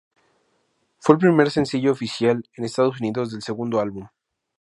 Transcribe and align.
Fue 0.97 1.13
el 1.13 1.19
primer 1.19 1.51
sencillo 1.51 1.91
oficial 1.91 2.43
en 2.55 2.65
Estados 2.65 2.99
Unidos, 2.99 3.31
del 3.33 3.43
segundo 3.43 3.79
álbum. 3.79 4.07